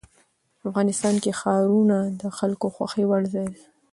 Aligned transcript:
افغانستان 0.69 1.15
کې 1.23 1.31
ښارونه 1.39 1.97
د 2.21 2.23
خلکو 2.37 2.67
خوښې 2.75 3.03
وړ 3.07 3.23
ځای 3.33 3.47
دی. 3.55 3.63